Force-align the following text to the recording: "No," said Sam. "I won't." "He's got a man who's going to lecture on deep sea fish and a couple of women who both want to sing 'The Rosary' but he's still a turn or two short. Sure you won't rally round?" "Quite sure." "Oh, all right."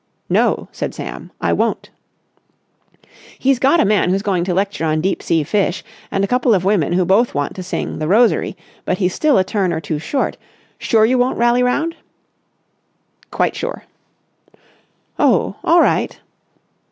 "No," 0.29 0.67
said 0.71 0.95
Sam. 0.95 1.31
"I 1.39 1.53
won't." 1.53 1.91
"He's 3.37 3.59
got 3.59 3.79
a 3.79 3.85
man 3.85 4.09
who's 4.09 4.23
going 4.23 4.43
to 4.45 4.53
lecture 4.55 4.83
on 4.83 4.99
deep 4.99 5.21
sea 5.21 5.43
fish 5.43 5.83
and 6.09 6.23
a 6.23 6.27
couple 6.27 6.55
of 6.55 6.65
women 6.65 6.93
who 6.93 7.05
both 7.05 7.35
want 7.35 7.55
to 7.57 7.61
sing 7.61 7.99
'The 7.99 8.07
Rosary' 8.07 8.57
but 8.83 8.97
he's 8.97 9.13
still 9.13 9.37
a 9.37 9.43
turn 9.43 9.71
or 9.71 9.79
two 9.79 9.99
short. 9.99 10.37
Sure 10.79 11.05
you 11.05 11.19
won't 11.19 11.37
rally 11.37 11.61
round?" 11.61 11.95
"Quite 13.29 13.55
sure." 13.55 13.83
"Oh, 15.19 15.57
all 15.63 15.81
right." 15.81 16.19